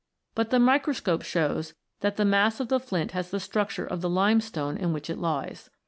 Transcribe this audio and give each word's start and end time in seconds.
But 0.33 0.49
the 0.49 0.57
microscope 0.57 1.21
shows 1.21 1.75
that 1.99 2.17
the 2.17 2.25
mass 2.25 2.59
of 2.59 2.69
the 2.69 2.79
flint 2.79 3.11
has 3.11 3.29
the 3.29 3.39
structure 3.39 3.85
of 3.85 4.01
the 4.01 4.09
limestone 4.09 4.75
in 4.75 4.93
which 4.93 5.11
it 5.11 5.19
lies. 5.19 5.69